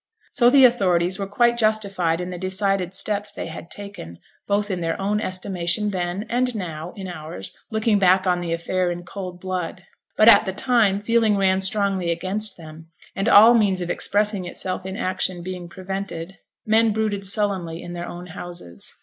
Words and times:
So 0.31 0.49
the 0.49 0.65
authorities 0.65 1.19
were 1.19 1.27
quite 1.27 1.59
justified 1.59 2.19
in 2.19 2.31
the 2.31 2.39
decided 2.39 2.95
steps 2.95 3.31
they 3.31 3.45
had 3.45 3.69
taken, 3.69 4.17
both 4.47 4.71
in 4.71 4.81
their 4.81 4.99
own 4.99 5.19
estimation 5.21 5.91
then, 5.91 6.25
and 6.27 6.55
now, 6.55 6.91
in 6.95 7.07
ours, 7.07 7.55
looking 7.69 7.99
back 7.99 8.25
on 8.25 8.41
the 8.41 8.51
affair 8.51 8.89
in 8.89 9.03
cold 9.03 9.39
blood. 9.39 9.83
But 10.17 10.27
at 10.27 10.45
the 10.47 10.53
time 10.53 10.97
feeling 10.99 11.37
ran 11.37 11.61
strongly 11.61 12.09
against 12.09 12.57
them; 12.57 12.87
and 13.15 13.29
all 13.29 13.53
means 13.53 13.79
of 13.79 13.91
expressing 13.91 14.45
itself 14.45 14.87
in 14.87 14.97
action 14.97 15.43
being 15.43 15.69
prevented, 15.69 16.35
men 16.65 16.93
brooded 16.93 17.23
sullenly 17.23 17.83
in 17.83 17.91
their 17.91 18.07
own 18.09 18.25
houses. 18.25 18.95